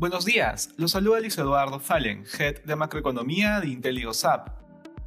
Buenos 0.00 0.24
días, 0.24 0.70
los 0.78 0.92
saluda 0.92 1.20
Luis 1.20 1.36
Eduardo 1.36 1.78
Fallen, 1.78 2.24
Head 2.38 2.64
de 2.64 2.74
Macroeconomía 2.74 3.60
de 3.60 3.68
IntelliGoSap. 3.68 4.48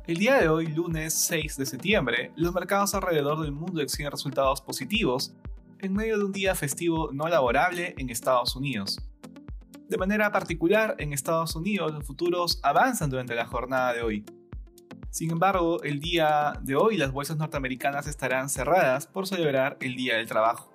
El 0.06 0.18
día 0.18 0.36
de 0.36 0.50
hoy, 0.50 0.68
lunes 0.68 1.16
6 1.16 1.58
de 1.58 1.66
septiembre, 1.66 2.32
los 2.36 2.54
mercados 2.54 2.94
alrededor 2.94 3.42
del 3.42 3.54
mundo 3.54 3.82
exigen 3.82 4.12
resultados 4.12 4.62
positivos 4.62 5.34
en 5.80 5.94
medio 5.94 6.20
de 6.20 6.26
un 6.26 6.32
día 6.32 6.54
festivo 6.54 7.10
no 7.12 7.28
laborable 7.28 7.96
en 7.98 8.12
Estados 8.12 8.56
Unidos. 8.56 9.02
De 9.90 9.98
manera 9.98 10.32
particular, 10.32 10.94
en 11.00 11.12
Estados 11.12 11.56
Unidos 11.56 11.92
los 11.92 12.06
futuros 12.06 12.60
avanzan 12.62 13.10
durante 13.10 13.34
la 13.34 13.48
jornada 13.48 13.94
de 13.94 14.04
hoy. 14.04 14.26
Sin 15.10 15.32
embargo, 15.32 15.82
el 15.82 16.02
día 16.02 16.54
de 16.62 16.76
hoy 16.76 16.98
las 16.98 17.12
bolsas 17.12 17.38
norteamericanas 17.38 18.06
estarán 18.06 18.48
cerradas 18.48 19.08
por 19.08 19.26
celebrar 19.26 19.76
el 19.82 19.96
Día 19.96 20.18
del 20.18 20.28
Trabajo. 20.28 20.73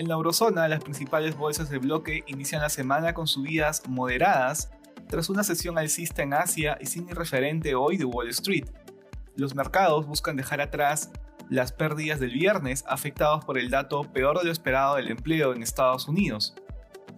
En 0.00 0.08
la 0.08 0.14
eurozona, 0.14 0.66
las 0.66 0.82
principales 0.82 1.36
bolsas 1.36 1.68
del 1.68 1.80
bloque 1.80 2.24
inician 2.26 2.62
la 2.62 2.70
semana 2.70 3.12
con 3.12 3.26
subidas 3.26 3.82
moderadas 3.86 4.70
tras 5.10 5.28
una 5.28 5.44
sesión 5.44 5.76
alcista 5.76 6.22
en 6.22 6.32
Asia 6.32 6.78
y 6.80 6.86
sin 6.86 7.06
referente 7.08 7.74
hoy 7.74 7.98
de 7.98 8.06
Wall 8.06 8.30
Street. 8.30 8.64
Los 9.36 9.54
mercados 9.54 10.06
buscan 10.06 10.36
dejar 10.36 10.62
atrás 10.62 11.10
las 11.50 11.72
pérdidas 11.72 12.18
del 12.18 12.30
viernes 12.30 12.82
afectados 12.88 13.44
por 13.44 13.58
el 13.58 13.68
dato 13.68 14.04
peor 14.10 14.38
de 14.38 14.46
lo 14.46 14.52
esperado 14.52 14.96
del 14.96 15.10
empleo 15.10 15.52
en 15.52 15.62
Estados 15.62 16.08
Unidos. 16.08 16.54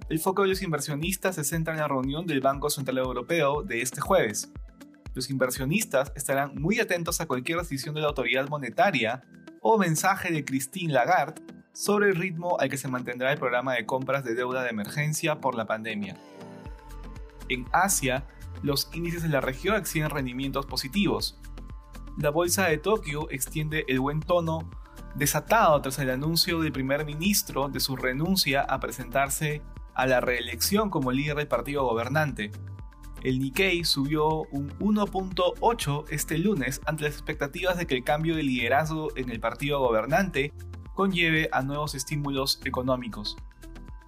El 0.08 0.18
foco 0.18 0.42
de 0.42 0.48
los 0.48 0.62
inversionistas 0.62 1.36
se 1.36 1.44
centra 1.44 1.74
en 1.74 1.78
la 1.78 1.86
reunión 1.86 2.26
del 2.26 2.40
Banco 2.40 2.68
Central 2.68 2.98
Europeo 2.98 3.62
de 3.62 3.80
este 3.80 4.00
jueves. 4.00 4.50
Los 5.14 5.30
inversionistas 5.30 6.10
estarán 6.16 6.56
muy 6.56 6.80
atentos 6.80 7.20
a 7.20 7.26
cualquier 7.26 7.58
decisión 7.58 7.94
de 7.94 8.00
la 8.00 8.08
autoridad 8.08 8.48
monetaria 8.48 9.22
o 9.60 9.78
mensaje 9.78 10.32
de 10.32 10.44
Christine 10.44 10.92
Lagarde 10.92 11.51
sobre 11.72 12.10
el 12.10 12.16
ritmo 12.16 12.58
al 12.60 12.68
que 12.68 12.76
se 12.76 12.88
mantendrá 12.88 13.32
el 13.32 13.38
programa 13.38 13.74
de 13.74 13.86
compras 13.86 14.24
de 14.24 14.34
deuda 14.34 14.62
de 14.62 14.70
emergencia 14.70 15.40
por 15.40 15.54
la 15.54 15.66
pandemia. 15.66 16.16
En 17.48 17.66
Asia, 17.72 18.26
los 18.62 18.90
índices 18.92 19.22
de 19.22 19.28
la 19.28 19.40
región 19.40 19.76
exhiben 19.76 20.10
rendimientos 20.10 20.66
positivos. 20.66 21.38
La 22.18 22.30
bolsa 22.30 22.66
de 22.66 22.78
Tokio 22.78 23.30
extiende 23.30 23.84
el 23.88 24.00
buen 24.00 24.20
tono 24.20 24.70
desatado 25.14 25.80
tras 25.80 25.98
el 25.98 26.10
anuncio 26.10 26.60
del 26.60 26.72
primer 26.72 27.04
ministro 27.04 27.68
de 27.68 27.80
su 27.80 27.96
renuncia 27.96 28.62
a 28.62 28.80
presentarse 28.80 29.62
a 29.94 30.06
la 30.06 30.20
reelección 30.20 30.90
como 30.90 31.12
líder 31.12 31.36
del 31.36 31.48
partido 31.48 31.84
gobernante. 31.84 32.50
El 33.22 33.38
Nikkei 33.38 33.84
subió 33.84 34.42
un 34.50 34.70
1.8 34.78 36.04
este 36.10 36.38
lunes 36.38 36.80
ante 36.86 37.04
las 37.04 37.12
expectativas 37.12 37.76
de 37.76 37.86
que 37.86 37.94
el 37.94 38.04
cambio 38.04 38.34
de 38.34 38.42
liderazgo 38.42 39.16
en 39.16 39.30
el 39.30 39.38
partido 39.38 39.78
gobernante 39.80 40.52
conlleve 40.94 41.48
a 41.52 41.62
nuevos 41.62 41.94
estímulos 41.94 42.60
económicos. 42.64 43.36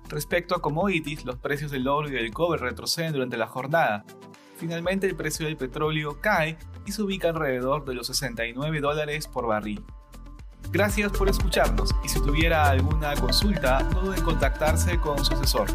Respecto 0.09 0.55
a 0.55 0.61
commodities, 0.61 1.25
los 1.25 1.37
precios 1.37 1.71
del 1.71 1.89
oro 1.89 2.09
y 2.09 2.13
del 2.13 2.33
cobre 2.33 2.61
retroceden 2.61 3.13
durante 3.13 3.37
la 3.37 3.47
jornada. 3.47 4.05
Finalmente 4.57 5.07
el 5.07 5.17
precio 5.17 5.47
del 5.47 5.57
petróleo 5.57 6.21
cae 6.21 6.59
y 6.87 6.93
se 6.93 7.03
ubica 7.03 7.29
alrededor 7.29 7.85
de 7.85 7.95
los 7.95 8.07
69 8.09 8.81
dólares 8.81 9.27
por 9.27 9.47
barril. 9.47 9.85
Gracias 10.71 11.13
por 11.13 11.29
escucharnos 11.29 11.95
y 12.05 12.09
si 12.09 12.21
tuviera 12.21 12.69
alguna 12.69 13.15
consulta, 13.15 13.83
no 13.93 14.03
duden 14.03 14.19
en 14.19 14.25
contactarse 14.25 14.99
con 14.99 15.25
su 15.25 15.35
asesor. 15.35 15.69